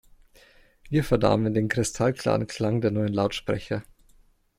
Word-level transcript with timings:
Wir 0.89 1.03
vernahmen 1.03 1.53
den 1.53 1.67
kristallklaren 1.67 2.47
Klang 2.47 2.81
der 2.81 2.89
neuen 2.89 3.13
Lautsprecher. 3.13 3.83